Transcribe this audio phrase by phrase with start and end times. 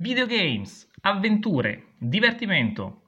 [0.00, 3.00] Videogames, avventure, divertimento.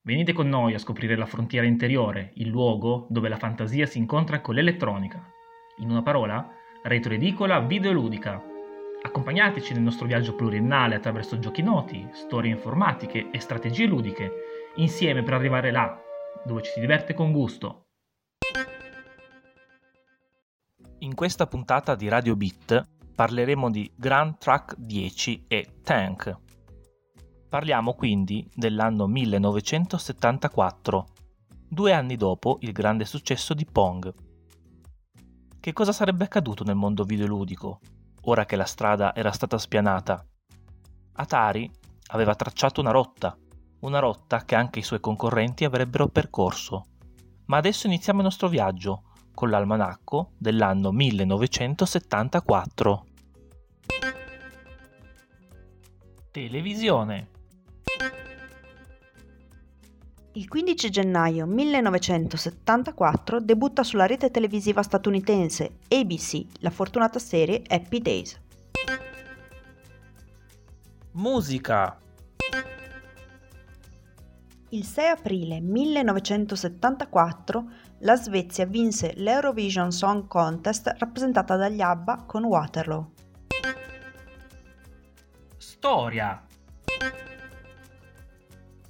[0.00, 4.40] Venite con noi a scoprire la frontiera interiore, il luogo dove la fantasia si incontra
[4.40, 5.22] con l'elettronica.
[5.80, 6.50] In una parola,
[6.84, 8.42] retroedicola videoludica.
[9.02, 14.32] Accompagnateci nel nostro viaggio pluriennale attraverso giochi noti, storie informatiche e strategie ludiche,
[14.76, 16.00] insieme per arrivare là,
[16.46, 17.88] dove ci si diverte con gusto.
[21.00, 26.38] In questa puntata di Radio Beat parleremo di Grand Track 10 e Tank.
[27.48, 31.06] Parliamo quindi dell'anno 1974,
[31.68, 34.14] due anni dopo il grande successo di Pong.
[35.58, 37.80] Che cosa sarebbe accaduto nel mondo videoludico,
[38.26, 40.24] ora che la strada era stata spianata?
[41.14, 41.68] Atari
[42.12, 43.36] aveva tracciato una rotta,
[43.80, 46.84] una rotta che anche i suoi concorrenti avrebbero percorso.
[47.46, 49.02] Ma adesso iniziamo il nostro viaggio
[49.34, 53.06] con l'almanacco dell'anno 1974.
[56.38, 57.30] Televisione.
[60.34, 68.40] Il 15 gennaio 1974 debutta sulla rete televisiva statunitense ABC la fortunata serie Happy Days.
[71.14, 71.98] Musica.
[74.68, 77.64] Il 6 aprile 1974
[78.00, 83.10] la Svezia vinse l'Eurovision Song Contest rappresentata dagli ABBA con Waterloo.
[85.88, 86.44] Storia.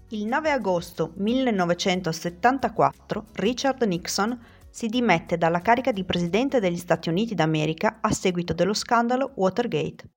[0.08, 4.36] Il 9 agosto 1974 Richard Nixon
[4.68, 10.08] si dimette dalla carica di Presidente degli Stati Uniti d'America a seguito dello scandalo Watergate.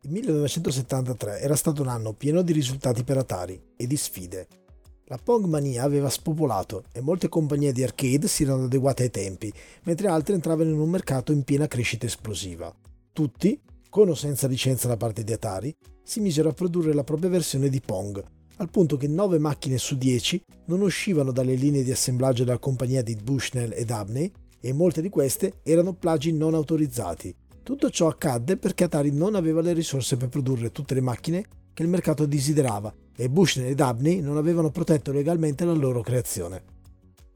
[0.00, 4.63] Il 1973 era stato un anno pieno di risultati per Atari e di sfide.
[5.14, 9.52] La Pong mania aveva spopolato e molte compagnie di arcade si erano adeguate ai tempi,
[9.84, 12.74] mentre altre entravano in un mercato in piena crescita esplosiva.
[13.12, 13.56] Tutti,
[13.88, 17.68] con o senza licenza da parte di Atari, si misero a produrre la propria versione
[17.68, 18.20] di Pong,
[18.56, 23.04] al punto che 9 macchine su 10 non uscivano dalle linee di assemblaggio della compagnia
[23.04, 27.32] di Bushnell e Dabney e molte di queste erano plagi non autorizzati.
[27.62, 31.82] Tutto ciò accadde perché Atari non aveva le risorse per produrre tutte le macchine che
[31.82, 36.62] il mercato desiderava e Bushnell e Dabney non avevano protetto legalmente la loro creazione.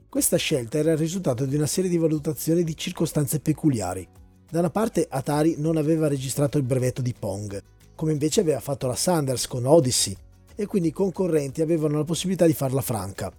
[0.08, 4.06] Questa scelta era il risultato di una serie di valutazioni di circostanze peculiari.
[4.50, 7.60] Da una parte Atari non aveva registrato il brevetto di Pong,
[7.94, 10.16] come invece aveva fatto la Sanders con Odyssey,
[10.54, 13.30] e quindi i concorrenti avevano la possibilità di farla franca.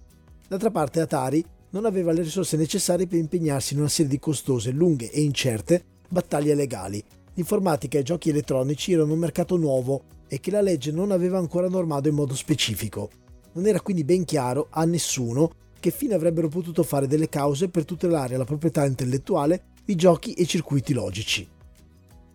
[0.46, 4.70] D'altra parte Atari non aveva le risorse necessarie per impegnarsi in una serie di costose,
[4.70, 7.02] lunghe e incerte battaglie legali.
[7.34, 10.02] L'informatica e i giochi elettronici erano un mercato nuovo
[10.32, 13.10] e che la legge non aveva ancora normato in modo specifico.
[13.54, 17.84] Non era quindi ben chiaro a nessuno che fine avrebbero potuto fare delle cause per
[17.84, 21.48] tutelare la proprietà intellettuale di giochi e circuiti logici.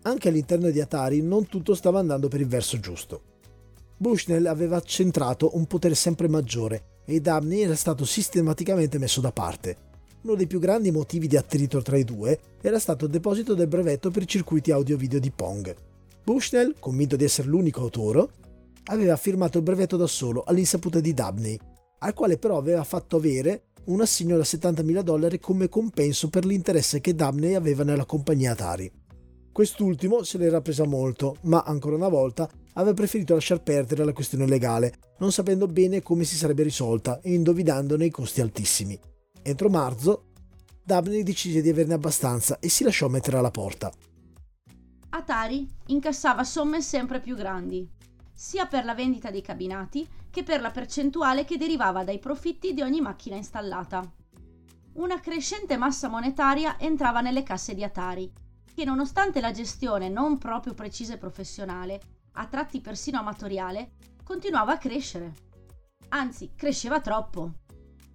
[0.02, 3.22] Anche all'interno di Atari non tutto stava andando per il verso giusto.
[3.96, 9.84] Bushnell aveva centrato un potere sempre maggiore e Dabney era stato sistematicamente messo da parte.
[10.20, 13.68] Uno dei più grandi motivi di attrito tra i due era stato il deposito del
[13.68, 15.74] brevetto per i circuiti audio-video di Pong.
[16.26, 18.26] Bushnell, convinto di essere l'unico autore,
[18.86, 21.56] aveva firmato il brevetto da solo all'insaputa di Dabney,
[22.00, 27.00] al quale però aveva fatto avere un assegno da 70.000 dollari come compenso per l'interesse
[27.00, 28.90] che Dabney aveva nella compagnia Atari.
[29.52, 34.48] Quest'ultimo se l'era presa molto, ma ancora una volta aveva preferito lasciar perdere la questione
[34.48, 38.98] legale, non sapendo bene come si sarebbe risolta e indovinandone i costi altissimi.
[39.42, 40.24] Entro marzo,
[40.82, 43.92] Dabney decise di averne abbastanza e si lasciò mettere alla porta.
[45.16, 47.88] Atari incassava somme sempre più grandi,
[48.34, 52.82] sia per la vendita dei cabinati che per la percentuale che derivava dai profitti di
[52.82, 54.12] ogni macchina installata.
[54.96, 58.30] Una crescente massa monetaria entrava nelle casse di Atari,
[58.74, 62.00] che nonostante la gestione non proprio precisa e professionale,
[62.32, 65.32] a tratti persino amatoriale, continuava a crescere.
[66.10, 67.52] Anzi, cresceva troppo.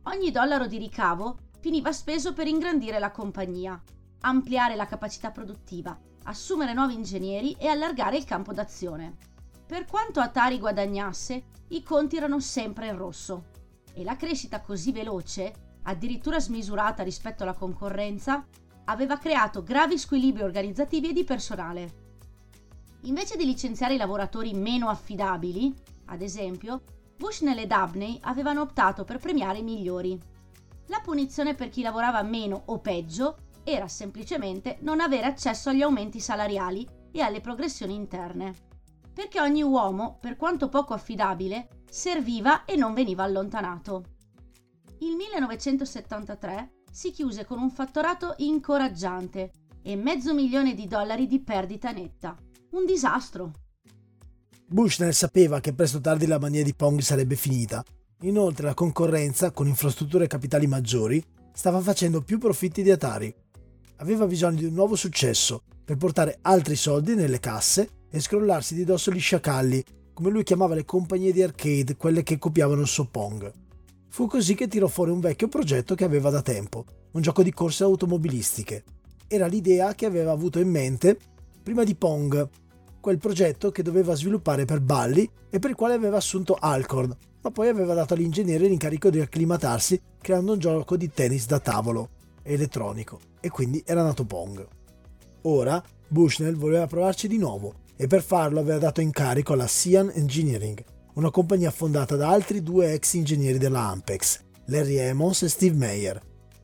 [0.03, 3.81] Ogni dollaro di ricavo finiva speso per ingrandire la compagnia,
[4.20, 5.99] ampliare la capacità produttiva,
[6.31, 9.17] assumere nuovi ingegneri e allargare il campo d'azione.
[9.66, 13.45] Per quanto Atari guadagnasse, i conti erano sempre in rosso
[13.93, 18.45] e la crescita così veloce, addirittura smisurata rispetto alla concorrenza,
[18.85, 21.99] aveva creato gravi squilibri organizzativi e di personale.
[23.01, 25.73] Invece di licenziare i lavoratori meno affidabili,
[26.05, 26.81] ad esempio,
[27.17, 30.19] Bushnell e Dabney avevano optato per premiare i migliori.
[30.87, 36.19] La punizione per chi lavorava meno o peggio era semplicemente non avere accesso agli aumenti
[36.19, 38.53] salariali e alle progressioni interne.
[39.13, 44.03] Perché ogni uomo, per quanto poco affidabile, serviva e non veniva allontanato.
[44.99, 51.91] Il 1973 si chiuse con un fatturato incoraggiante e mezzo milione di dollari di perdita
[51.91, 52.35] netta.
[52.72, 53.52] Un disastro.
[54.67, 57.84] Bushnell sapeva che presto o tardi la mania di Pong sarebbe finita.
[58.22, 61.22] Inoltre la concorrenza, con infrastrutture e capitali maggiori,
[61.52, 63.34] stava facendo più profitti di Atari.
[64.02, 68.84] Aveva bisogno di un nuovo successo per portare altri soldi nelle casse e scrollarsi di
[68.84, 73.06] dosso gli sciacalli, come lui chiamava le compagnie di arcade, quelle che copiavano il suo
[73.06, 73.52] Pong.
[74.09, 77.53] Fu così che tirò fuori un vecchio progetto che aveva da tempo, un gioco di
[77.53, 78.84] corse automobilistiche.
[79.28, 81.16] Era l'idea che aveva avuto in mente
[81.62, 82.50] prima di Pong,
[83.00, 87.52] quel progetto che doveva sviluppare per Balli e per il quale aveva assunto Alcorn, ma
[87.52, 92.09] poi aveva dato all'ingegnere l'incarico di acclimatarsi creando un gioco di tennis da tavolo
[92.43, 94.67] elettronico e quindi era nato Pong.
[95.43, 100.84] Ora Bushnell voleva provarci di nuovo e per farlo aveva dato incarico alla Cian Engineering,
[101.14, 106.22] una compagnia fondata da altri due ex ingegneri della Ampex, Larry Emmons e Steve Mayer,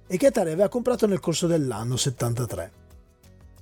[0.08, 2.72] e che Atari aveva comprato nel corso dell'anno 73.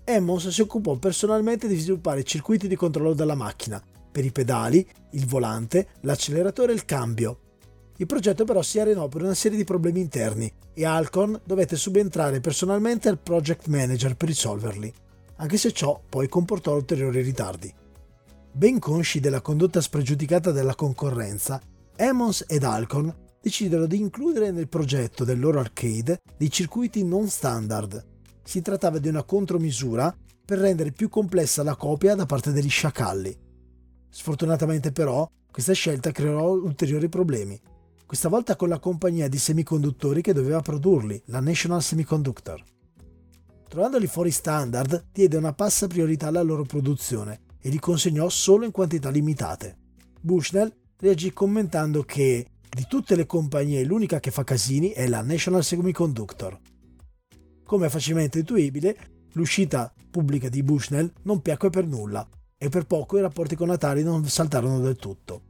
[0.03, 3.81] Emmons si occupò personalmente di sviluppare circuiti di controllo della macchina,
[4.11, 7.39] per i pedali, il volante, l'acceleratore e il cambio.
[7.97, 12.41] Il progetto però si arenò per una serie di problemi interni e Alcorn dovette subentrare
[12.41, 14.93] personalmente al project manager per risolverli,
[15.37, 17.73] anche se ciò poi comportò ulteriori ritardi.
[18.51, 21.61] Ben consci della condotta spregiudicata della concorrenza,
[21.95, 28.03] Emmons ed Alcorn decisero di includere nel progetto del loro arcade dei circuiti non standard.
[28.43, 30.13] Si trattava di una contromisura
[30.45, 33.37] per rendere più complessa la copia da parte degli sciacalli.
[34.09, 37.59] Sfortunatamente però, questa scelta creò ulteriori problemi,
[38.05, 42.63] questa volta con la compagnia di semiconduttori che doveva produrli, la National Semiconductor.
[43.67, 48.71] Trovandoli fuori standard, diede una passa priorità alla loro produzione e li consegnò solo in
[48.71, 49.77] quantità limitate.
[50.21, 55.63] Bushnell reagì commentando che di tutte le compagnie l'unica che fa casini è la National
[55.63, 56.59] Semiconductor.
[57.63, 58.95] Come facilmente intuibile,
[59.33, 64.03] l'uscita pubblica di Bushnell non piacque per nulla e per poco i rapporti con Atari
[64.03, 65.41] non saltarono del tutto.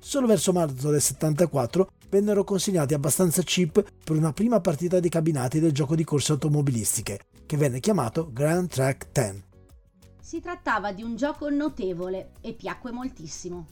[0.00, 5.60] Solo verso marzo del 74 vennero consegnati abbastanza chip per una prima partita di cabinati
[5.60, 9.44] del gioco di corse automobilistiche, che venne chiamato Grand Track 10.
[10.20, 13.66] Si trattava di un gioco notevole e piacque moltissimo.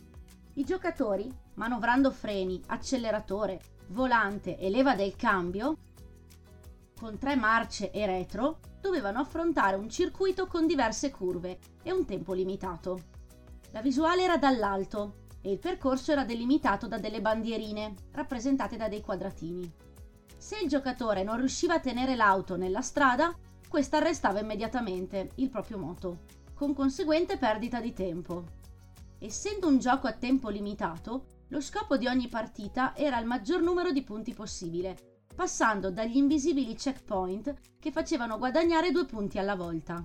[0.55, 5.77] I giocatori, manovrando freni, acceleratore, volante e leva del cambio,
[6.99, 12.33] con tre marce e retro, dovevano affrontare un circuito con diverse curve e un tempo
[12.33, 13.01] limitato.
[13.73, 19.01] La visuale era dall'alto e il percorso era delimitato da delle bandierine, rappresentate da dei
[19.01, 19.73] quadratini.
[20.37, 23.33] Se il giocatore non riusciva a tenere l'auto nella strada,
[23.69, 28.45] questa arrestava immediatamente il proprio moto, con conseguente perdita di tempo.
[29.21, 33.93] Essendo un gioco a tempo limitato, lo scopo di ogni partita era il maggior numero
[33.93, 40.05] di punti possibile, passando dagli invisibili checkpoint che facevano guadagnare due punti alla volta.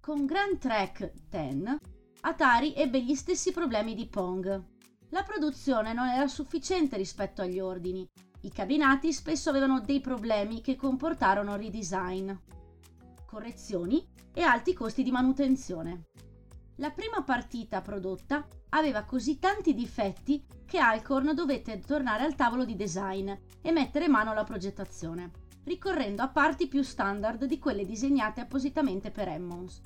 [0.00, 1.89] Con Grand Trek 10,
[2.22, 4.62] Atari ebbe gli stessi problemi di Pong.
[5.08, 8.06] La produzione non era sufficiente rispetto agli ordini.
[8.42, 12.30] I cabinati spesso avevano dei problemi che comportarono redesign,
[13.24, 16.08] correzioni e alti costi di manutenzione.
[16.76, 22.76] La prima partita prodotta aveva così tanti difetti che Alcorn dovette tornare al tavolo di
[22.76, 23.30] design
[23.62, 25.30] e mettere mano alla progettazione,
[25.64, 29.80] ricorrendo a parti più standard di quelle disegnate appositamente per Emmons.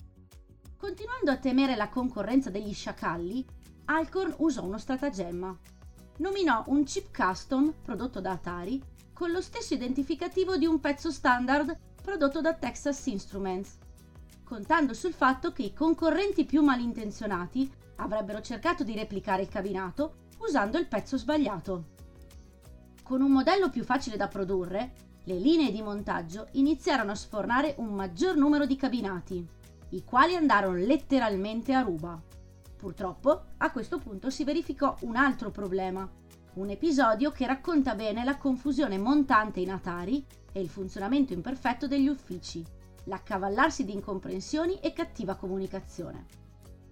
[0.84, 3.42] Continuando a temere la concorrenza degli sciacalli,
[3.86, 5.58] Alcorn usò uno stratagemma.
[6.18, 8.82] Nominò un chip custom prodotto da Atari
[9.14, 13.78] con lo stesso identificativo di un pezzo standard prodotto da Texas Instruments
[14.44, 20.76] contando sul fatto che i concorrenti più malintenzionati avrebbero cercato di replicare il cabinato usando
[20.76, 21.92] il pezzo sbagliato.
[23.02, 24.92] Con un modello più facile da produrre,
[25.24, 30.76] le linee di montaggio iniziarono a sfornare un maggior numero di cabinati, i quali andarono
[30.76, 32.20] letteralmente a ruba.
[32.76, 36.08] Purtroppo, a questo punto si verificò un altro problema,
[36.54, 42.08] un episodio che racconta bene la confusione montante in Atari e il funzionamento imperfetto degli
[42.08, 42.64] uffici
[43.04, 46.26] l'accavallarsi di incomprensioni e cattiva comunicazione.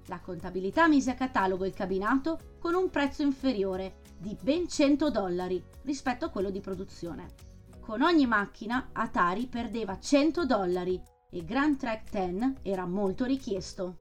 [0.07, 5.63] La contabilità mise a catalogo il cabinato con un prezzo inferiore di ben 100 dollari
[5.83, 7.51] rispetto a quello di produzione.
[7.81, 11.01] Con ogni macchina Atari perdeva 100 dollari
[11.35, 14.01] e Grand Track 10 era molto richiesto.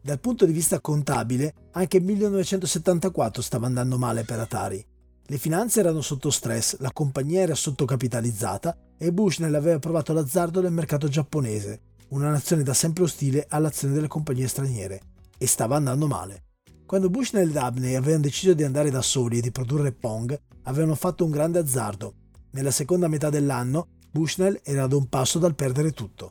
[0.00, 4.84] Dal punto di vista contabile, anche il 1974 stava andando male per Atari.
[5.28, 10.72] Le finanze erano sotto stress, la compagnia era sottocapitalizzata e Bushnell aveva provato l'azzardo nel
[10.72, 15.00] mercato giapponese, una nazione da sempre ostile all'azione delle compagnie straniere,
[15.38, 16.44] e stava andando male.
[16.84, 20.94] Quando Bushnell ed Abney avevano deciso di andare da soli e di produrre Pong, avevano
[20.94, 22.14] fatto un grande azzardo.
[22.52, 26.30] Nella seconda metà dell'anno Bushnell era ad un passo dal perdere tutto.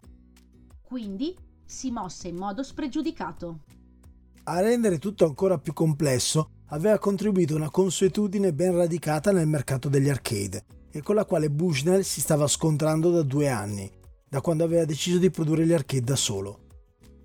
[0.95, 1.35] Quindi
[1.65, 3.63] si mosse in modo spregiudicato.
[4.45, 10.07] A rendere tutto ancora più complesso aveva contribuito una consuetudine ben radicata nel mercato degli
[10.07, 13.91] arcade e con la quale Bushnell si stava scontrando da due anni,
[14.25, 16.59] da quando aveva deciso di produrre gli arcade da solo.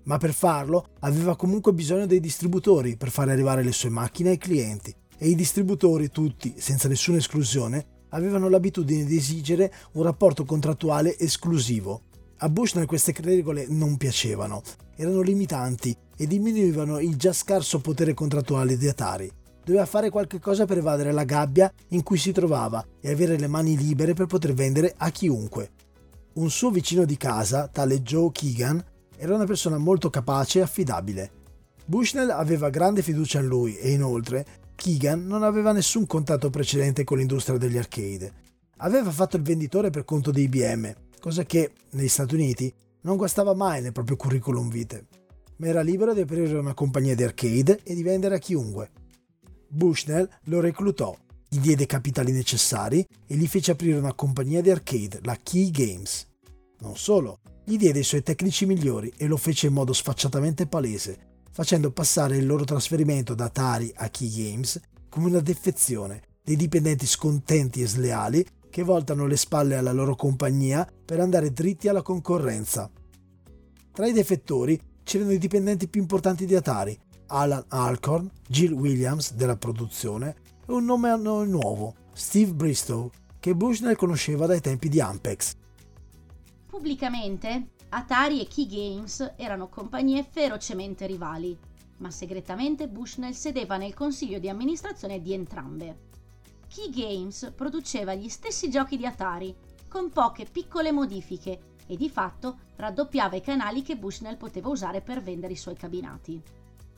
[0.03, 4.37] Ma per farlo aveva comunque bisogno dei distributori per fare arrivare le sue macchine ai
[4.37, 11.17] clienti e i distributori tutti, senza nessuna esclusione, avevano l'abitudine di esigere un rapporto contrattuale
[11.17, 12.01] esclusivo.
[12.43, 14.63] A Bushnell queste regole non piacevano,
[14.95, 19.31] erano limitanti e diminuivano il già scarso potere contrattuale di Atari.
[19.63, 23.45] Doveva fare qualche cosa per evadere la gabbia in cui si trovava e avere le
[23.45, 25.69] mani libere per poter vendere a chiunque.
[26.33, 28.83] Un suo vicino di casa, tale Joe Keegan,
[29.17, 31.31] era una persona molto capace e affidabile.
[31.85, 37.19] Bushnell aveva grande fiducia in lui e inoltre Keegan non aveva nessun contatto precedente con
[37.19, 38.33] l'industria degli arcade.
[38.77, 40.91] Aveva fatto il venditore per conto di IBM,
[41.21, 45.05] cosa che negli Stati Uniti non guastava mai nel proprio curriculum vitae,
[45.57, 48.89] ma era libero di aprire una compagnia di arcade e di vendere a chiunque.
[49.69, 51.15] Bushnell lo reclutò,
[51.47, 55.69] gli diede i capitali necessari e gli fece aprire una compagnia di arcade, la Key
[55.69, 56.27] Games.
[56.79, 61.43] Non solo, gli diede i suoi tecnici migliori e lo fece in modo sfacciatamente palese,
[61.51, 67.05] facendo passare il loro trasferimento da Atari a Key Games come una defezione dei dipendenti
[67.05, 72.89] scontenti e sleali che voltano le spalle alla loro compagnia per andare dritti alla concorrenza.
[73.91, 76.97] Tra i defettori c'erano i dipendenti più importanti di Atari,
[77.27, 80.35] Alan Alcorn, Jill Williams della produzione
[80.65, 85.55] e un nome nuovo, Steve Bristow, che Bushnell conosceva dai tempi di Ampex.
[86.65, 91.57] Pubblicamente, Atari e Key Games erano compagnie ferocemente rivali,
[91.97, 96.09] ma segretamente Bushnell sedeva nel consiglio di amministrazione di entrambe.
[96.73, 99.53] Key Games produceva gli stessi giochi di Atari,
[99.89, 105.21] con poche piccole modifiche, e di fatto raddoppiava i canali che Bushnell poteva usare per
[105.21, 106.41] vendere i suoi cabinati.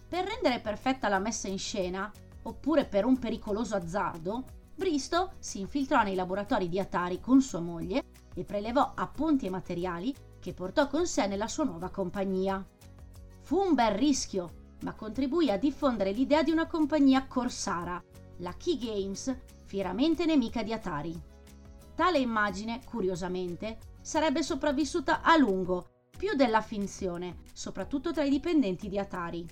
[0.08, 2.12] Per rendere perfetta la messa in scena,
[2.44, 4.44] oppure per un pericoloso azzardo,
[4.76, 8.04] Bristow si infiltrò nei laboratori di Atari con sua moglie
[8.36, 12.64] e prelevò appunti e materiali che portò con sé nella sua nuova compagnia.
[13.42, 18.00] Fu un bel rischio, ma contribuì a diffondere l'idea di una compagnia corsara,
[18.38, 19.36] la Key Games,
[19.74, 21.20] fieramente nemica di Atari.
[21.96, 29.00] Tale immagine, curiosamente, sarebbe sopravvissuta a lungo, più della finzione, soprattutto tra i dipendenti di
[29.00, 29.44] Atari.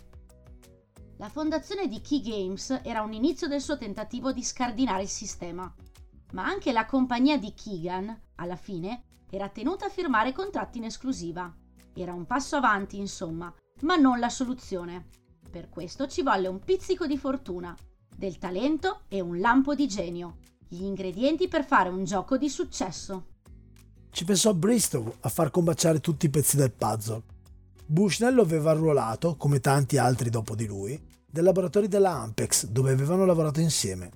[1.18, 5.74] La fondazione di Key Games era un inizio del suo tentativo di scardinare il sistema,
[6.34, 11.52] ma anche la compagnia di Keegan, alla fine, era tenuta a firmare contratti in esclusiva.
[11.96, 13.52] Era un passo avanti, insomma,
[13.82, 15.08] ma non la soluzione.
[15.50, 17.76] Per questo ci volle un pizzico di fortuna,
[18.16, 20.38] del talento e un lampo di genio,
[20.68, 23.26] gli ingredienti per fare un gioco di successo.
[24.10, 27.24] Ci pensò Bristow a far combaciare tutti i pezzi del puzzle.
[27.86, 32.92] Bushnell lo aveva arruolato, come tanti altri dopo di lui, dai laboratori della Ampex, dove
[32.92, 34.12] avevano lavorato insieme,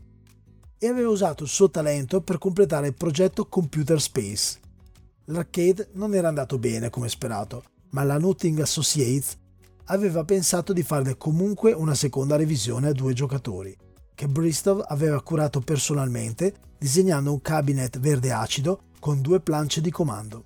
[0.78, 4.60] e aveva usato il suo talento per completare il progetto Computer Space.
[5.26, 9.38] L'arcade non era andato bene come sperato, ma la Nutting Associates
[9.86, 13.76] aveva pensato di farne comunque una seconda revisione a due giocatori,
[14.16, 20.44] che Bristow aveva curato personalmente disegnando un cabinet verde acido con due planche di comando.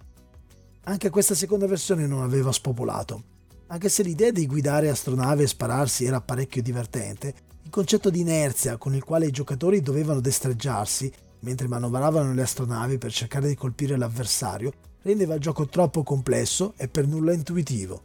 [0.85, 3.23] Anche questa seconda versione non aveva spopolato.
[3.67, 8.77] Anche se l'idea di guidare astronave e spararsi era parecchio divertente, il concetto di inerzia
[8.77, 11.11] con il quale i giocatori dovevano destreggiarsi
[11.41, 14.73] mentre manovravano le astronavi per cercare di colpire l'avversario
[15.03, 18.01] rendeva il gioco troppo complesso e per nulla intuitivo.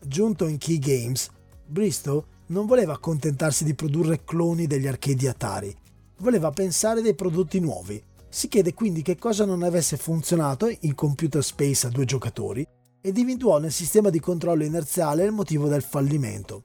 [0.00, 1.28] Giunto in Key Games,
[1.66, 5.74] Bristow non voleva accontentarsi di produrre cloni degli arcadi Atari,
[6.18, 8.02] voleva pensare dei prodotti nuovi.
[8.28, 12.66] Si chiede quindi che cosa non avesse funzionato in Computer Space a due giocatori
[13.00, 16.64] ed individuò nel sistema di controllo inerziale il motivo del fallimento.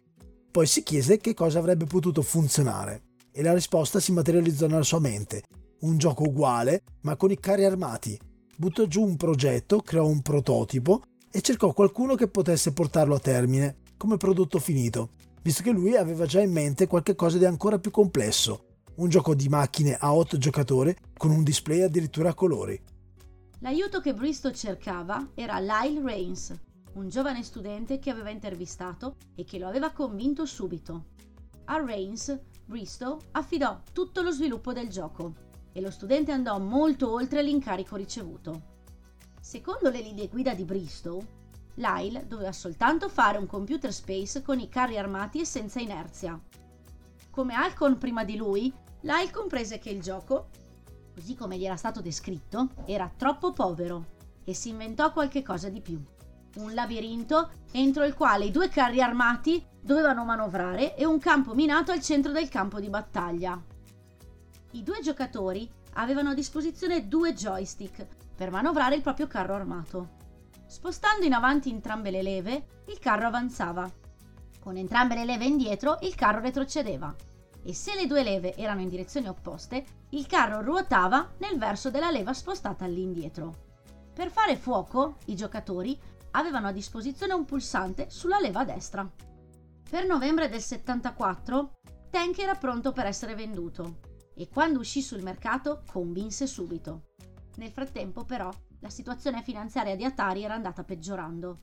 [0.52, 5.00] Poi si chiese che cosa avrebbe potuto funzionare e la risposta si materializzò nella sua
[5.00, 5.44] mente.
[5.82, 8.20] Un gioco uguale ma con i carri armati.
[8.56, 13.78] Buttò giù un progetto, creò un prototipo e cercò qualcuno che potesse portarlo a termine
[13.96, 18.66] come prodotto finito visto che lui aveva già in mente qualcosa di ancora più complesso,
[18.96, 22.80] un gioco di macchine a 8 giocatori con un display addirittura a colori.
[23.60, 26.58] L'aiuto che Bristow cercava era Lyle Rains,
[26.94, 31.06] un giovane studente che aveva intervistato e che lo aveva convinto subito.
[31.66, 35.34] A Rains, Bristow affidò tutto lo sviluppo del gioco
[35.72, 38.78] e lo studente andò molto oltre l'incarico ricevuto.
[39.40, 41.22] Secondo le linee guida di Bristow,
[41.80, 46.40] Lyle doveva soltanto fare un computer space con i carri armati e senza inerzia.
[47.30, 48.72] Come Alcon prima di lui,
[49.02, 50.50] Lyle comprese che il gioco
[51.20, 54.06] Così come gli era stato descritto, era troppo povero
[54.46, 56.02] e si inventò qualche cosa di più.
[56.56, 61.92] Un labirinto entro il quale i due carri armati dovevano manovrare e un campo minato
[61.92, 63.62] al centro del campo di battaglia.
[64.72, 70.29] I due giocatori avevano a disposizione due joystick per manovrare il proprio carro armato.
[70.70, 73.92] Spostando in avanti entrambe le leve, il carro avanzava.
[74.60, 77.16] Con entrambe le leve indietro, il carro retrocedeva.
[77.64, 82.12] E se le due leve erano in direzioni opposte, il carro ruotava nel verso della
[82.12, 83.66] leva spostata all'indietro.
[84.14, 86.00] Per fare fuoco, i giocatori
[86.32, 89.10] avevano a disposizione un pulsante sulla leva destra.
[89.90, 91.80] Per novembre del 74,
[92.12, 94.02] Tank era pronto per essere venduto
[94.36, 97.06] e quando uscì sul mercato convinse subito.
[97.56, 101.60] Nel frattempo, però, la situazione finanziaria di Atari era andata peggiorando.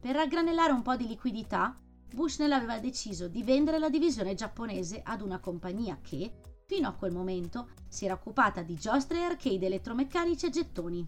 [0.00, 1.78] Per raggranellare un po' di liquidità,
[2.12, 6.32] Bushnell aveva deciso di vendere la divisione giapponese ad una compagnia che,
[6.64, 11.06] fino a quel momento, si era occupata di giostre e arcade elettromeccanici e gettoni.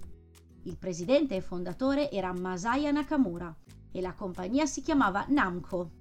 [0.64, 3.54] Il presidente e fondatore era Masaya Nakamura
[3.90, 5.92] e la compagnia si chiamava Namco.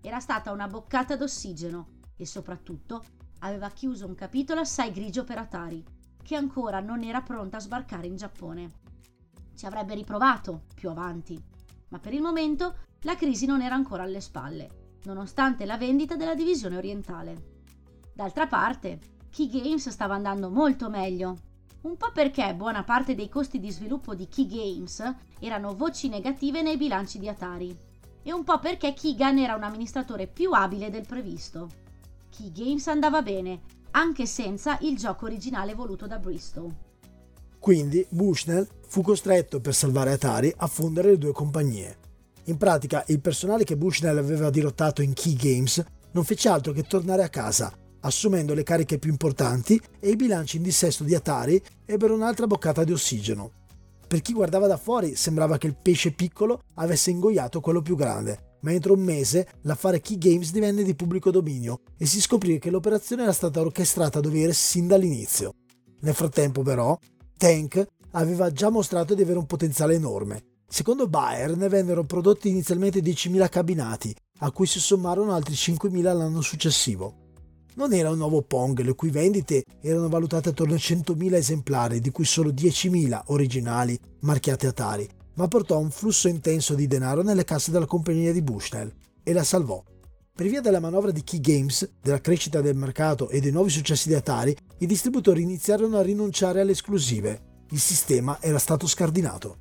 [0.00, 3.04] Era stata una boccata d'ossigeno e soprattutto
[3.40, 5.84] aveva chiuso un capitolo assai grigio per Atari,
[6.22, 8.81] che ancora non era pronta a sbarcare in Giappone.
[9.62, 11.40] Ci avrebbe riprovato più avanti,
[11.90, 16.34] ma per il momento la crisi non era ancora alle spalle, nonostante la vendita della
[16.34, 17.60] divisione orientale.
[18.12, 18.98] D'altra parte,
[19.30, 21.36] Key Games stava andando molto meglio,
[21.82, 26.60] un po' perché buona parte dei costi di sviluppo di Key Games erano voci negative
[26.62, 27.78] nei bilanci di Atari,
[28.20, 31.68] e un po' perché Keegan era un amministratore più abile del previsto.
[32.36, 33.60] Key Games andava bene,
[33.92, 36.74] anche senza il gioco originale voluto da Bristol.
[37.62, 41.96] Quindi Bushnell fu costretto per salvare Atari a fondere le due compagnie.
[42.46, 46.82] In pratica il personale che Bushnell aveva dirottato in Key Games non fece altro che
[46.82, 51.62] tornare a casa, assumendo le cariche più importanti e i bilanci in dissesto di Atari
[51.84, 53.52] ebbero un'altra boccata di ossigeno.
[54.08, 58.56] Per chi guardava da fuori sembrava che il pesce piccolo avesse ingoiato quello più grande,
[58.62, 62.70] ma entro un mese l'affare Key Games divenne di pubblico dominio e si scoprì che
[62.70, 65.52] l'operazione era stata orchestrata a dovere sin dall'inizio.
[66.00, 66.98] Nel frattempo, però,
[67.42, 70.44] Tank aveva già mostrato di avere un potenziale enorme.
[70.68, 76.40] Secondo Bayer ne vennero prodotti inizialmente 10.000 cabinati, a cui si sommarono altri 5.000 l'anno
[76.40, 77.14] successivo.
[77.74, 82.12] Non era un nuovo Pong, le cui vendite erano valutate attorno a 100.000 esemplari, di
[82.12, 87.72] cui solo 10.000 originali marchiate Atari, ma portò un flusso intenso di denaro nelle casse
[87.72, 89.82] della compagnia di Bushnell e la salvò.
[90.42, 94.08] Per via della manovra di Key Games, della crescita del mercato e dei nuovi successi
[94.08, 97.60] di Atari, i distributori iniziarono a rinunciare alle esclusive.
[97.70, 99.58] Il sistema era stato scardinato.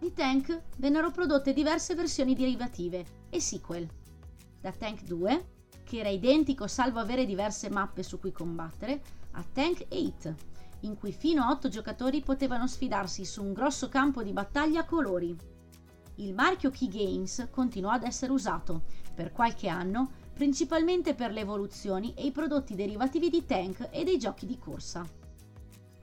[0.00, 3.88] Di Tank vennero prodotte diverse versioni derivative e sequel.
[4.60, 5.44] Da Tank 2,
[5.84, 10.34] che era identico salvo avere diverse mappe su cui combattere, a Tank 8,
[10.80, 14.84] in cui fino a 8 giocatori potevano sfidarsi su un grosso campo di battaglia a
[14.84, 15.36] colori.
[16.20, 18.82] Il marchio Key Games continuò ad essere usato,
[19.14, 24.18] per qualche anno, principalmente per le evoluzioni e i prodotti derivativi di tank e dei
[24.18, 25.06] giochi di corsa.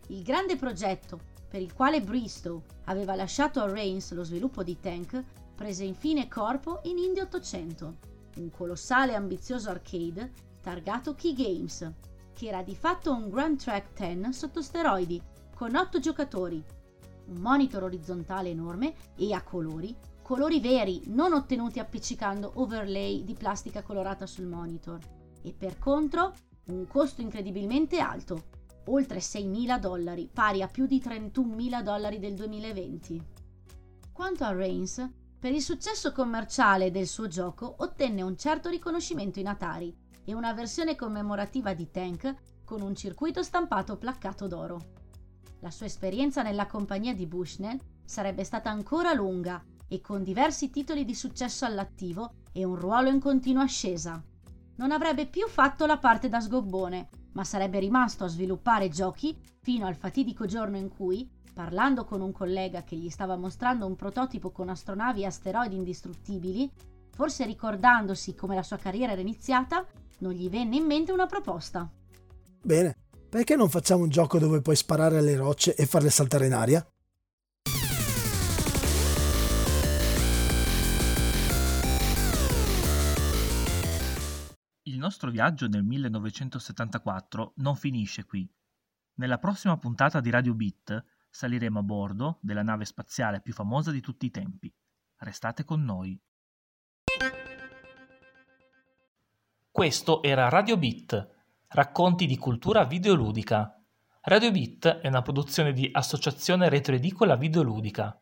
[0.07, 5.21] Il grande progetto, per il quale Bristow aveva lasciato a Reigns lo sviluppo di tank,
[5.53, 7.97] prese infine corpo in Indy 800,
[8.37, 11.91] un colossale e ambizioso arcade targato Key Games,
[12.33, 15.21] che era di fatto un Grand Track 10 sotto steroidi,
[15.53, 16.63] con 8 giocatori,
[17.27, 23.83] un monitor orizzontale enorme e a colori, colori veri, non ottenuti appiccicando overlay di plastica
[23.83, 24.99] colorata sul monitor,
[25.41, 26.33] e per contro
[26.65, 28.45] un costo incredibilmente alto,
[28.85, 33.21] oltre 6.000 dollari, pari a più di 31.000 dollari del 2020.
[34.11, 35.07] Quanto a Reigns,
[35.37, 40.53] per il successo commerciale del suo gioco ottenne un certo riconoscimento in Atari, e una
[40.53, 42.33] versione commemorativa di Tank
[42.65, 44.94] con un circuito stampato placcato d'oro.
[45.65, 51.03] La sua esperienza nella compagnia di Bushnell sarebbe stata ancora lunga e con diversi titoli
[51.05, 54.23] di successo all'attivo e un ruolo in continua ascesa.
[54.75, 59.87] Non avrebbe più fatto la parte da sgobbone, ma sarebbe rimasto a sviluppare giochi fino
[59.87, 64.51] al fatidico giorno in cui, parlando con un collega che gli stava mostrando un prototipo
[64.51, 66.71] con astronavi e asteroidi indistruttibili,
[67.09, 69.83] forse ricordandosi come la sua carriera era iniziata,
[70.19, 71.89] non gli venne in mente una proposta.
[72.61, 76.53] Bene, perché non facciamo un gioco dove puoi sparare alle rocce e farle saltare in
[76.53, 76.87] aria?
[84.83, 88.49] Il nostro viaggio nel 1974 non finisce qui.
[89.15, 94.01] Nella prossima puntata di Radio Beat saliremo a bordo della nave spaziale più famosa di
[94.01, 94.73] tutti i tempi.
[95.17, 96.19] Restate con noi.
[99.71, 101.34] Questo era Radio Beat,
[101.69, 103.81] racconti di cultura videoludica.
[104.21, 108.17] Radio Beat è una produzione di Associazione Retroedicola Videoludica.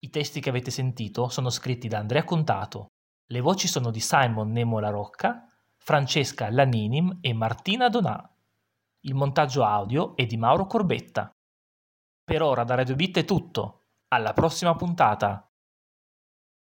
[0.00, 2.88] I testi che avete sentito sono scritti da Andrea Contato.
[3.26, 8.30] Le voci sono di Simon Nemo La Rocca, Francesca Laninim e Martina Donà.
[9.00, 11.30] Il montaggio audio è di Mauro Corbetta.
[12.24, 13.84] Per ora da Radio Beat è tutto.
[14.08, 15.47] Alla prossima puntata!